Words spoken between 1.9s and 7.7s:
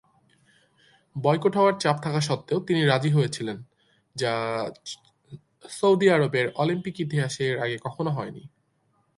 থাকা সত্ত্বেও তিনি রাজি হয়েছিলেন, যা সৌদি আরবের অলিম্পিক ইতিহাসে এর